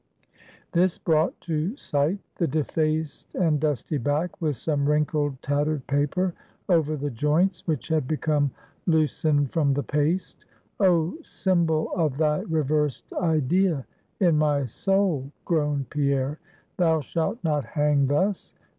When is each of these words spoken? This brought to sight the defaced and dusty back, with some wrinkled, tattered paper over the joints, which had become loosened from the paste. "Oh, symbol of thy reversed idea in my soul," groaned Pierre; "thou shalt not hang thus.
This 0.71 0.97
brought 0.97 1.39
to 1.41 1.77
sight 1.77 2.17
the 2.37 2.47
defaced 2.47 3.35
and 3.35 3.59
dusty 3.59 3.99
back, 3.99 4.41
with 4.41 4.55
some 4.55 4.89
wrinkled, 4.89 5.39
tattered 5.43 5.85
paper 5.85 6.33
over 6.67 6.97
the 6.97 7.11
joints, 7.11 7.67
which 7.67 7.89
had 7.89 8.07
become 8.07 8.49
loosened 8.87 9.51
from 9.51 9.75
the 9.75 9.83
paste. 9.83 10.45
"Oh, 10.79 11.15
symbol 11.21 11.91
of 11.95 12.17
thy 12.17 12.39
reversed 12.39 13.13
idea 13.13 13.85
in 14.19 14.39
my 14.39 14.65
soul," 14.65 15.31
groaned 15.45 15.91
Pierre; 15.91 16.39
"thou 16.77 17.01
shalt 17.01 17.37
not 17.43 17.63
hang 17.63 18.07
thus. 18.07 18.55